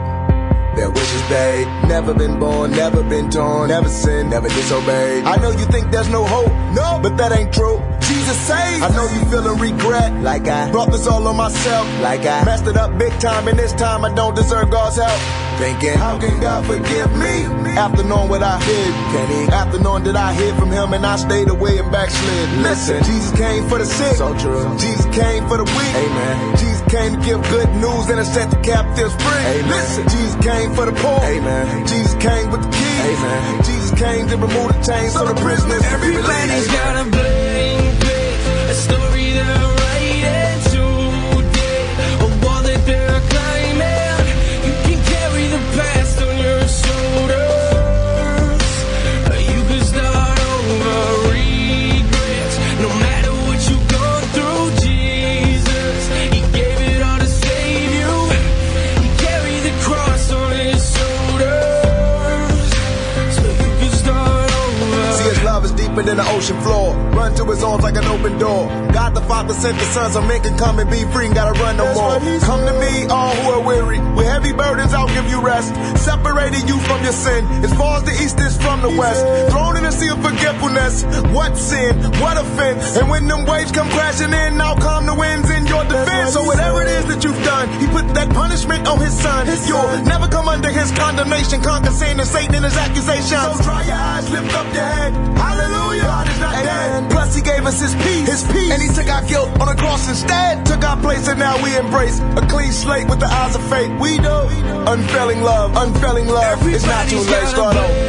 Their 0.78 0.90
wishes 0.90 1.28
they 1.30 1.66
Never 1.88 2.14
been 2.14 2.40
born, 2.40 2.72
never 2.72 3.02
been 3.04 3.30
torn 3.30 3.70
Never 3.70 3.90
sinned, 3.90 4.30
never 4.30 4.48
disobeyed. 4.48 5.24
I 5.26 5.38
know 5.38 5.52
you 5.52 5.66
think 5.66 5.92
there's 5.92 6.10
no 6.10 6.24
hope 6.26 6.52
No, 6.76 7.00
but 7.02 7.18
that 7.18 7.32
ain't 7.32 7.52
true. 7.54 7.82
Jesus 8.02 8.38
saves. 8.38 8.82
I 8.84 8.90
know 8.96 9.08
you 9.08 9.26
feeling 9.32 9.60
regret 9.60 10.14
Like 10.22 10.48
I 10.48 10.72
Brought 10.72 10.92
this 10.92 11.08
all 11.08 11.28
on 11.28 11.36
myself 11.36 11.88
Like 12.02 12.26
I 12.26 12.44
Messed 12.46 12.68
it 12.68 12.78
up 12.78 12.98
big 12.98 13.12
time 13.20 13.48
And 13.48 13.58
this 13.58 13.74
time 13.74 14.06
I 14.06 14.14
don't 14.14 14.36
deserve 14.36 14.70
God's 14.70 14.98
help. 14.98 15.20
Thinking, 15.58 15.94
how 15.94 16.20
can 16.20 16.39
God 16.42 16.66
forgive 16.66 17.12
me? 17.18 17.46
After 17.78 18.04
knowing 18.04 18.30
what 18.30 18.44
I 18.44 18.60
hid, 18.60 18.94
can 19.13 19.28
he? 19.30 19.54
After 19.54 19.80
knowing 19.80 20.04
that 20.06 20.16
I 20.16 20.34
hid 20.34 20.56
from 20.56 20.72
him 20.72 20.94
and 20.94 21.06
I 21.06 21.16
stayed 21.16 21.50
away 21.50 21.78
and 21.78 21.92
backslid. 21.92 22.50
Listen, 22.62 23.04
Jesus 23.04 23.32
came 23.38 23.68
for 23.70 23.78
the 23.78 23.86
sick. 23.86 24.18
So 24.18 24.38
true. 24.38 24.66
Jesus 24.78 25.06
came 25.16 25.48
for 25.48 25.58
the 25.58 25.63
weak. 25.63 25.94
Amen. 25.96 26.58
Jesus 26.58 26.82
came 26.89 27.13
to 27.16 27.22
give 27.26 27.42
good 27.50 27.70
news 27.82 28.10
and 28.10 28.18
to 28.18 28.26
set 28.26 28.50
the 28.50 28.58
captives 28.62 29.13
free. 29.16 29.46
Amen. 29.62 29.70
Listen, 29.70 30.04
Jesus 30.10 30.36
came 30.44 30.74
for 30.74 30.86
the 30.86 30.94
poor. 30.94 31.22
Amen. 31.24 31.88
Jesus 31.88 32.13
came 32.16 32.50
with 32.52 32.62
the 32.62 32.70
keys. 32.70 33.02
Amen. 33.13 33.63
Jesus 33.63 33.92
came 34.00 34.28
to 34.28 34.38
remove 34.38 34.74
the 34.74 34.82
chains 34.86 35.13
so 35.13 35.26
the 35.26 35.36
prisoners. 35.42 35.84
Every 35.86 36.13
plan 36.13 36.50
Everybody's 36.50 36.68
got 36.68 37.08
a 37.08 37.10
blue. 37.10 37.42
swimming 66.04 66.20
in 66.20 66.26
the 66.26 66.32
ocean 66.32 66.60
floor. 66.62 66.96
Run 67.12 67.36
to 67.36 67.46
his 67.46 67.63
arms 67.63 67.84
like 67.84 67.96
an 67.96 68.06
open 68.06 68.38
door. 68.38 68.68
God 68.92 69.16
the 69.16 69.22
Father 69.22 69.54
sent 69.54 69.78
the 69.78 69.86
Son 69.86 70.12
so 70.12 70.22
men 70.22 70.42
can 70.42 70.58
come 70.58 70.80
and 70.80 70.89
be 70.89 71.04
free 71.12 71.28
and 71.28 71.36
gotta 71.36 71.60
run 71.60 71.78
no 71.78 71.86
That's 71.86 72.00
more. 72.00 72.39
Come 72.39 72.66
to 72.66 72.74
me 72.80 73.06
all 73.08 73.36
who 73.36 73.52
are 73.52 73.66
weary. 73.66 74.00
With 74.16 74.28
heavy 74.28 74.54
burdens 74.54 74.94
I'll 74.94 75.08
give 75.08 75.30
you 75.30 75.42
rest 75.42 75.74
separated 76.04 76.68
you 76.68 76.78
from 76.84 77.02
your 77.04 77.16
sin. 77.16 77.48
As 77.63 77.74
far 77.74 77.98
as 77.98 78.04
the 78.04 78.12
east 78.12 78.38
is 78.39 78.60
from 78.60 78.82
the 78.82 78.92
west. 78.92 79.24
Thrown 79.52 79.78
in 79.78 79.86
a 79.86 79.92
sea 79.92 80.10
of 80.12 80.20
forgetfulness. 80.20 81.04
What 81.32 81.56
sin, 81.58 81.96
what 82.20 82.36
offense? 82.38 82.98
And 82.98 83.10
when 83.10 83.28
them 83.28 83.46
waves 83.46 83.72
come 83.72 83.89
crashing 83.89 84.34
in 84.34 84.58
Now 84.58 84.76
come 84.76 85.06
the 85.06 85.16
winds 85.16 85.50
in 85.50 85.66
your 85.66 85.84
defense. 85.86 86.34
So 86.34 86.44
whatever 86.44 86.84
it 86.84 86.89
is 87.00 87.06
that 87.08 87.24
you've 87.24 87.44
done 87.44 87.68
He 87.80 87.88
put 87.88 88.06
that 88.13 88.30
punishment 88.36 88.88
on 88.88 89.00
his 89.00 89.16
son. 89.16 89.48
You'll 89.66 90.04
never 90.04 90.28
come 90.28 90.48
under 90.48 90.70
his 90.70 90.92
condemnation. 90.92 91.62
Conquer 91.62 91.92
sin 91.92 92.20
and 92.20 92.28
Satan 92.28 92.56
and 92.56 92.66
his 92.66 92.78
accusations. 92.78 93.32
So 93.32 93.63
dry 93.63 93.84
your 93.88 93.96
eyes, 93.96 94.30
lift 94.30 94.54
up 94.54 94.67
your 94.75 94.84
head. 94.84 95.13
Hallelujah, 95.40 96.04
God 96.04 96.27
is 96.27 96.40
not 96.40 96.54
dead. 96.54 97.12
Plus 97.12 97.36
he 97.36 97.42
gave 97.42 97.65
us 97.65 97.80
his 97.80 97.96
peace, 97.96 98.27
his 98.27 98.44
peace. 98.52 98.71
And 98.71 98.82
he 98.82 98.90
took 98.92 99.08
our 99.08 99.23
guilt 99.23 99.50
on 99.62 99.67
the 99.71 99.80
cross 99.80 100.10
instead. 100.10 100.65
Took 100.65 100.84
our 100.84 101.00
place 101.00 101.27
and 101.27 101.40
now 101.40 101.56
we 101.63 101.75
embrace 101.77 102.19
A 102.36 102.44
clean 102.52 102.71
slate 102.71 103.08
with 103.08 103.19
the 103.19 103.27
eyes 103.27 103.56
of 103.56 103.63
faith. 103.69 103.90
We 104.00 104.19
know 104.19 104.50
unfailing 104.88 105.42
love, 105.42 105.71
unfailing 105.75 105.92
I'm 105.96 106.02
love. 106.27 106.44
Everybody's 106.44 106.83
it's 106.83 106.85
not 106.85 107.10
too 107.10 107.17
late, 107.17 107.48
start 107.48 107.75
over. 107.75 108.02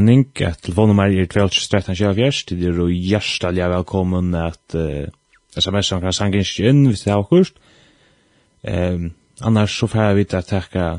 påminning 0.00 0.42
at 0.42 0.62
telefonnummer 0.62 1.04
er 1.04 1.26
1213-27, 1.28 2.54
det 2.56 2.68
er 2.68 2.78
jo 2.78 2.86
hjertelig 2.88 3.66
velkommen 3.70 4.34
at 4.34 4.74
uh, 4.74 5.08
sms-en 5.56 6.00
fra 6.00 6.28
inn 6.64 6.86
hvis 6.88 7.04
det 7.04 7.12
er 7.12 7.18
akkurat. 7.18 7.52
Um, 8.64 9.12
annars 9.42 9.76
så 9.76 9.86
får 9.86 10.02
jeg 10.02 10.16
vite 10.16 10.38
at 10.38 10.52
jeg 10.52 10.62
skal 10.62 10.98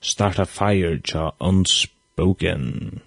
starta 0.00 0.44
fire 0.44 0.98
til 1.00 1.30
Unspoken. 1.40 1.94
Unspoken. 2.16 3.00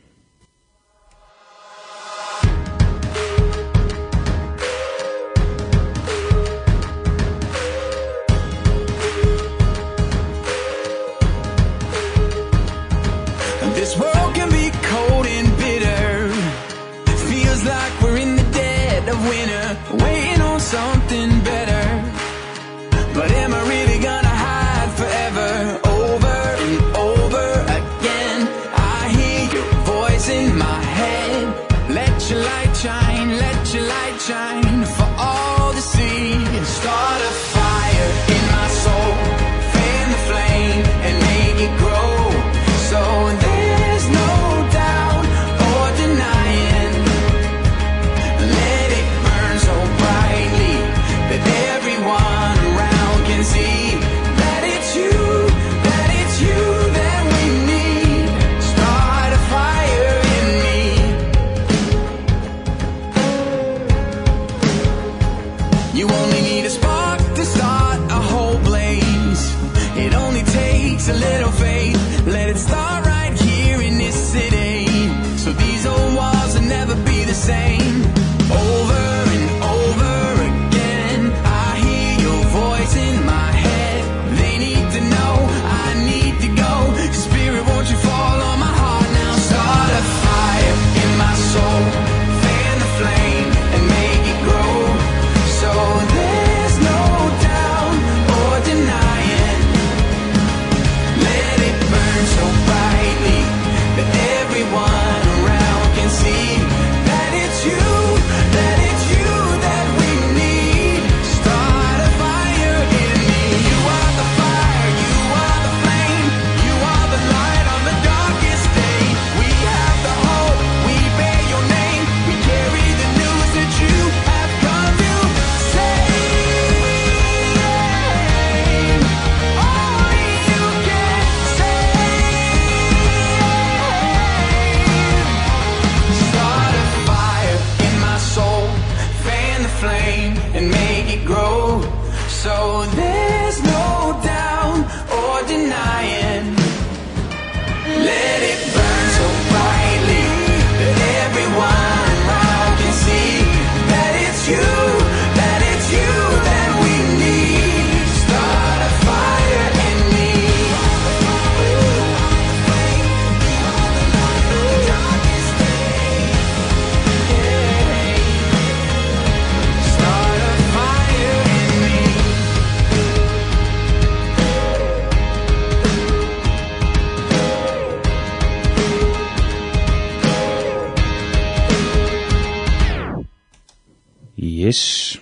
Yes. 184.67 185.19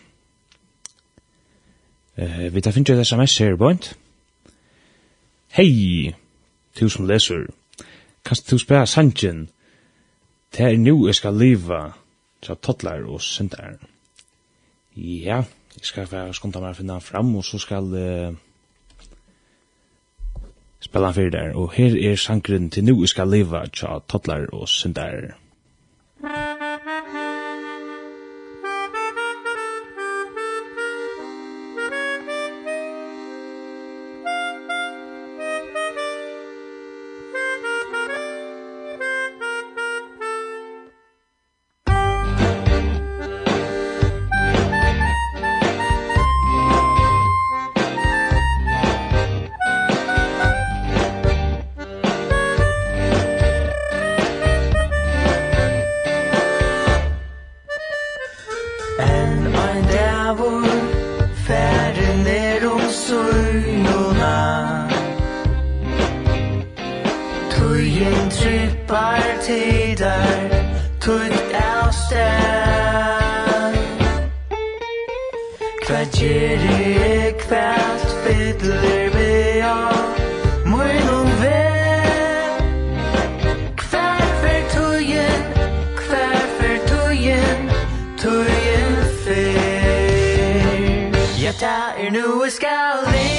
Eh, 2.18 2.54
vi 2.54 2.62
tar 2.62 2.74
finnes 2.74 2.90
jo 2.90 2.96
et 2.96 3.06
sms 3.06 3.38
her, 3.44 3.56
Bont. 3.56 3.92
Hei, 5.54 6.16
du 6.80 6.90
som 6.90 7.06
leser. 7.06 7.44
Kast 8.26 8.50
du 8.50 8.58
spela 8.58 8.88
sanjen. 8.90 9.44
Det 10.56 10.66
er 10.66 10.78
nu 10.82 10.96
jeg 11.06 11.20
skal 11.20 11.38
liva, 11.38 11.84
at 12.42 12.58
tottlar 12.64 13.06
og 13.06 13.22
sindar. 13.22 13.78
Ja, 14.96 15.44
jeg 15.76 15.86
skal 15.92 16.10
være 16.12 16.34
skunta 16.34 16.64
meg 16.64 16.78
finna 16.80 16.98
fram, 16.98 17.36
og 17.36 17.46
så 17.46 17.62
skal 17.62 17.94
uh, 17.94 18.36
spela 20.80 21.12
fyrir 21.12 21.36
der. 21.38 21.54
Og 21.54 21.74
her 21.78 21.94
er 22.10 22.16
sangren 22.16 22.70
til 22.70 22.88
nu 22.88 23.02
jeg 23.04 23.14
skal 23.14 23.30
liva, 23.30 23.68
at 23.68 24.08
tottlar 24.10 24.50
og 24.54 24.70
sindar. 24.70 25.36
could 71.06 71.34
outstand 71.54 72.16
Hva 75.86 76.00
gjer 76.18 76.64
i 76.66 76.78
kvart 77.44 78.08
Fiddler 78.24 79.14
vi 79.14 79.62
av 79.70 80.18
Møynum 80.66 81.30
ved 81.44 82.58
Hver 83.84 84.26
fer 84.42 84.66
tøyen 84.74 85.46
Hver 86.02 86.42
fer 86.58 86.78
tøyen 86.90 87.62
Tøyen 88.26 88.98
fer. 89.22 89.90
Ja, 91.38 91.54
er 91.62 92.10
nu 92.18 92.50
skal 92.50 93.06
vi 93.14 93.35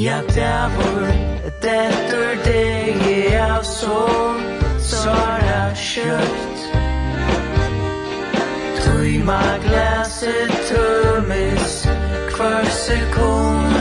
Ja, 0.00 0.20
dævor, 0.34 1.06
dættur 1.62 2.34
degi 2.44 3.34
av 3.36 3.64
sol, 3.64 4.38
svara 4.80 5.74
kjøtt. 5.76 6.60
Tøyma 8.80 9.42
glaset 9.64 10.54
tømmes, 10.70 11.74
hver 12.36 12.64
sekund. 12.64 13.76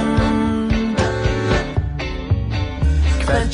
Hver 3.26 3.46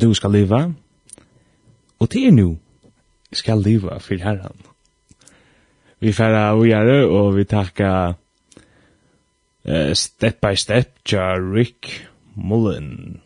vit 0.00 0.08
nu 0.08 0.14
skal 0.14 0.32
leva. 0.32 0.72
Og 2.00 2.12
det 2.12 2.26
er 2.26 2.32
nu 2.32 2.58
skal 3.32 3.60
leva 3.60 3.98
for 3.98 4.16
Herren. 4.16 4.60
Vi 6.00 6.12
færa 6.12 6.54
og 6.56 6.64
gjøre, 6.64 7.08
og 7.08 7.36
vi 7.36 7.44
takka 7.44 8.12
uh, 9.68 9.92
step 9.92 10.40
by 10.40 10.54
step, 10.54 10.98
ja 11.12 11.36
Rick 11.36 12.08
Mullen. 12.34 13.20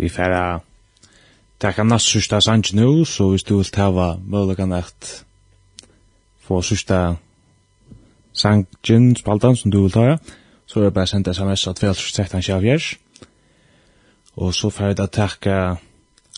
vi 0.00 0.08
færa 0.08 0.60
takka 1.60 1.84
næst 1.84 2.08
sørsta 2.08 2.40
sanj 2.40 2.72
nu, 2.72 3.04
så 3.04 3.28
hvis 3.30 3.42
du 3.42 3.56
vil 3.56 3.68
tava 3.68 4.14
møllagan 4.24 4.72
at 4.72 5.24
få 6.40 6.62
sørsta 6.62 7.16
sangen 8.32 9.16
spaltan 9.16 9.56
som 9.56 9.70
du 9.70 9.82
vil 9.82 9.92
tava, 9.92 10.16
så 10.66 10.80
er 10.80 10.84
det 10.84 10.94
bare 10.94 11.06
sendt 11.06 11.28
sms 11.36 11.66
at 11.66 11.82
vel 11.82 11.94
sørsta 11.94 12.40
sjavjers. 12.40 12.94
Og 14.36 14.54
så 14.54 14.70
færa 14.70 14.94
da 14.94 15.06
takka 15.06 15.76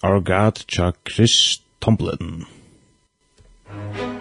Our 0.02 0.20
God, 0.20 0.64
Chuck 0.68 0.96
Chris 1.14 1.62
Tomlin. 1.80 2.46
Thank 3.72 3.96
you. 3.96 4.11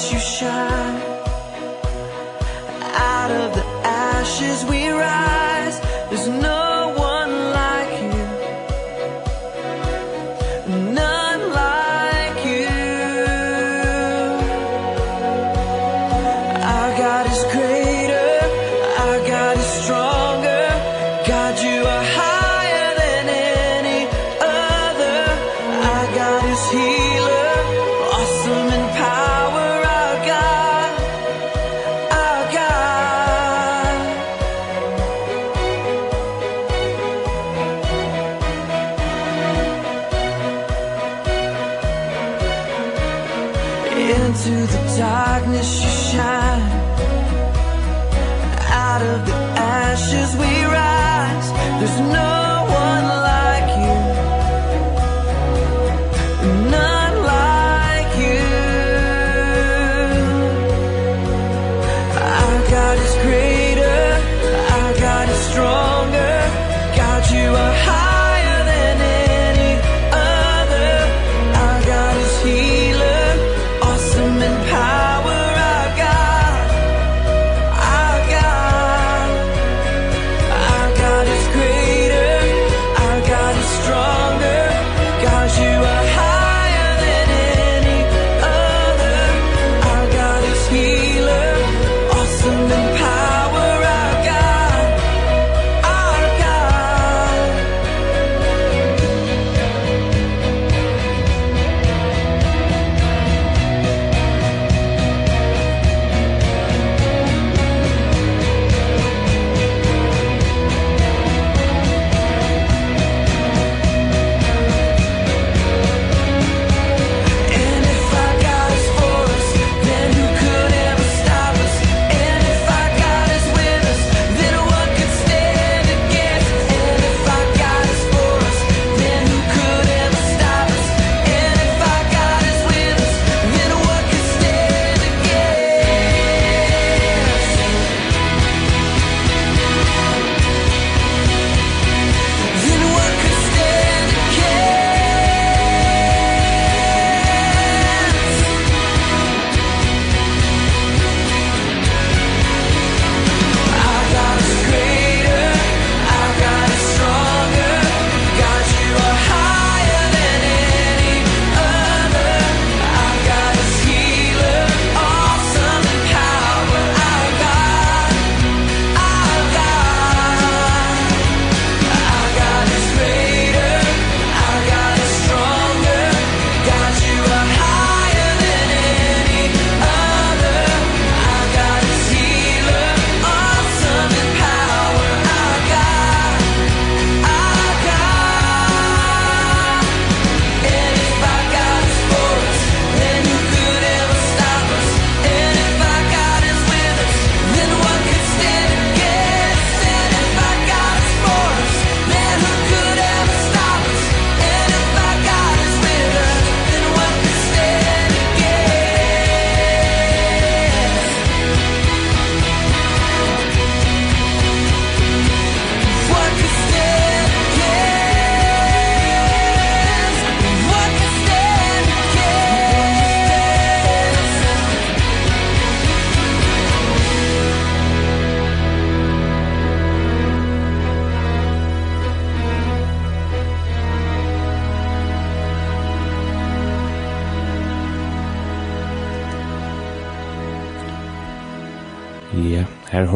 as 0.00 0.12
you 0.12 0.18
shine. 0.18 1.00
Out 3.12 3.30
of 3.30 3.54
the 3.54 3.64
ashes 3.84 4.64
we 4.64 4.88
rise. 4.88 5.19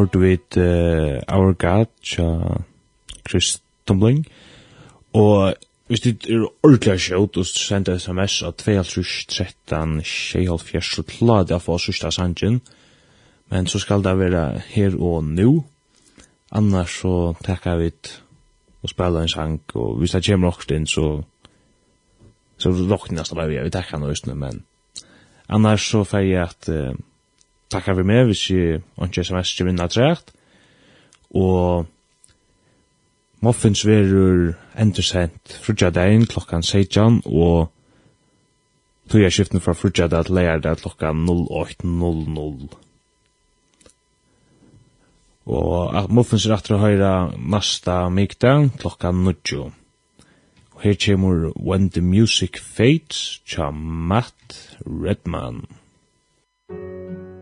hørte 0.05 0.21
vi 0.21 0.33
et 0.37 0.57
uh, 0.61 1.23
Our 1.33 1.55
God 1.57 1.89
tja 2.05 2.61
Chris 3.29 3.63
Tumbling. 3.87 4.27
Og 5.13 5.55
hvis 5.87 6.01
du 6.01 6.11
er 6.11 6.49
ordentlig 6.63 7.01
sjøt 7.01 7.37
og 7.41 7.47
sender 7.47 7.99
sms 7.99 8.43
av 8.45 8.57
2.13 8.61 10.03
2.14 10.05 10.83
så 10.85 11.05
klarer 11.09 11.55
jeg 11.55 11.57
å 11.57 11.65
få 11.65 11.79
sørste 11.81 12.11
sangen 12.13 12.61
men 13.53 13.69
så 13.69 13.79
skal 13.79 14.03
det 14.03 14.15
være 14.19 14.63
her 14.73 14.97
og 14.97 15.25
nå. 15.25 15.49
Annars 16.51 17.01
så 17.03 17.35
takker 17.45 17.81
vi 17.81 17.93
et 17.93 18.13
og 18.85 18.93
spela 18.93 19.23
en 19.23 19.33
sang 19.33 19.61
og 19.75 19.99
hvis 20.01 20.13
det 20.13 20.25
kommer 20.27 20.53
også 20.53 20.77
inn 20.77 20.87
så 20.87 21.09
så 22.61 22.71
råkner 22.71 23.25
jeg 23.25 23.37
bare 23.37 23.65
vi 23.65 23.73
takker 23.73 24.01
noe 24.01 24.37
men 24.37 24.65
annars 25.49 25.89
så 25.89 26.05
får 26.05 26.29
jeg 26.29 26.43
at 26.45 26.69
uh, 26.69 26.93
takkar 27.71 27.95
vi 27.99 28.03
med 28.07 28.29
hvis 28.29 28.51
jeg 28.51 28.81
ikke 29.03 29.25
sms 29.25 29.53
ikke 29.53 29.69
vinner 29.71 29.91
trekt, 29.91 30.33
og 31.35 31.87
Muffins 33.45 33.83
verur 33.87 34.55
endersendt 34.81 35.59
frutja 35.63 35.91
dagen 35.91 36.25
klokkan 36.27 36.63
16 36.63 37.23
og 37.27 37.69
tog 39.11 39.21
jeg 39.21 39.33
skiften 39.33 39.61
fra 39.61 39.75
frutja 39.77 40.09
dag 40.09 40.25
til 40.25 40.39
leir 40.39 40.63
dag 40.65 40.81
klokkan 40.81 41.27
08.00. 41.29 42.79
Og 45.45 45.99
at 45.99 46.09
Muffins 46.09 46.47
er 46.47 46.57
atter 46.57 46.79
å 46.79 46.81
høyra 46.87 47.13
nasta 47.37 48.07
mikdag 48.09 48.71
klokkan 48.81 49.21
9. 49.27 49.61
Og 50.75 50.81
her 50.87 50.97
kommer 51.05 51.53
When 51.61 51.91
the 51.91 52.01
Music 52.01 52.57
Fades 52.57 53.43
tja 53.45 53.69
Matt 53.71 54.79
Redman. 54.87 55.67
Thank. 56.67 57.34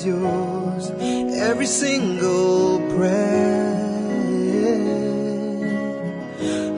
is 0.00 0.06
yours. 0.06 0.90
Every 1.36 1.66
single 1.66 2.78
breath 2.78 3.78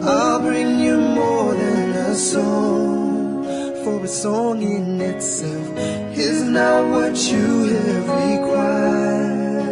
I'll 0.04 0.40
bring 0.40 0.80
you 0.80 0.96
more 0.98 1.54
than 1.54 1.90
a 1.90 2.14
song 2.14 3.44
for 3.84 4.04
a 4.04 4.08
song 4.08 4.62
in 4.62 5.00
itself. 5.00 5.78
Is 6.16 6.42
not 6.42 6.90
what 6.90 7.16
you 7.32 7.64
have 7.74 8.08
required. 8.28 9.62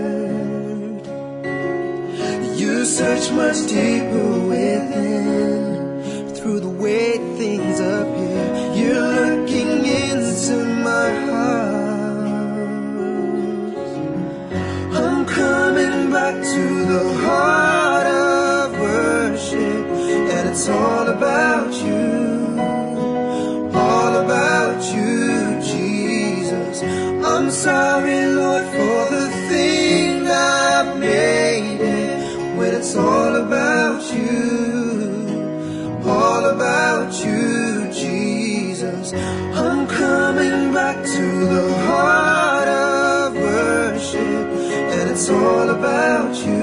You 2.59 2.85
search 2.85 3.31
much 3.33 3.67
deeper 3.69 4.41
within 4.49 6.35
through 6.35 6.61
the 6.61 6.69
way 6.69 7.19
things 7.39 7.81
appear. 7.81 8.30
It's 20.61 20.69
all 20.69 21.09
about 21.09 21.73
you. 21.73 22.61
All 23.73 24.15
about 24.25 24.83
you, 24.95 25.59
Jesus. 25.63 26.83
I'm 27.25 27.51
sorry, 27.51 28.27
Lord, 28.27 28.65
for 28.65 29.01
the 29.17 29.31
thing 29.49 30.29
I've 30.29 30.99
made 30.99 31.81
it. 31.81 32.59
When 32.59 32.75
it's 32.75 32.95
all 32.95 33.37
about 33.37 34.03
you. 34.13 35.99
All 36.05 36.45
about 36.45 37.11
you, 37.25 37.91
Jesus. 37.91 39.15
I'm 39.15 39.87
coming 39.87 40.75
back 40.75 41.03
to 41.03 41.27
the 41.55 41.73
heart 41.87 42.69
of 42.69 43.35
worship. 43.35 44.47
And 44.93 45.09
it's 45.09 45.31
all 45.31 45.71
about 45.71 46.37
you. 46.45 46.60